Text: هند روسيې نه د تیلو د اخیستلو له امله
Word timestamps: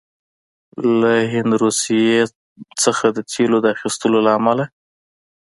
هند 1.33 1.51
روسيې 1.61 2.21
نه 2.81 3.07
د 3.15 3.17
تیلو 3.31 3.57
د 3.61 3.65
اخیستلو 3.75 4.17
له 4.25 4.31
امله 4.39 4.65